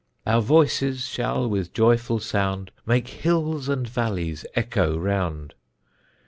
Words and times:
Our 0.25 0.41
voices 0.41 1.05
shall 1.05 1.47
with 1.47 1.73
joyful 1.73 2.17
sound 2.19 2.71
Make 2.87 3.07
hills 3.07 3.69
and 3.69 3.87
valleys 3.87 4.47
echo 4.55 4.97
round. 4.97 5.53